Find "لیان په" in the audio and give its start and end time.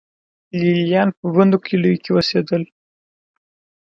0.89-1.25